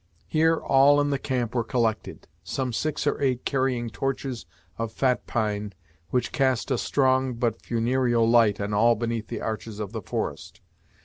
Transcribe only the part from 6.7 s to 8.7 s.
a strong but funereal light